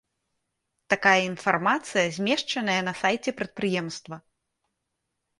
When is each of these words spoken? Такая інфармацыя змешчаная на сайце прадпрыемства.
Такая 0.93 1.21
інфармацыя 1.31 2.05
змешчаная 2.15 2.77
на 2.87 2.93
сайце 3.01 3.29
прадпрыемства. 3.41 4.15